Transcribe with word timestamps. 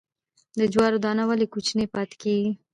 د 0.59 0.61
جوارو 0.73 1.01
دانه 1.03 1.23
ولې 1.29 1.45
کوچنۍ 1.53 1.85
پاتې 1.93 2.15
کیږي؟ 2.21 2.51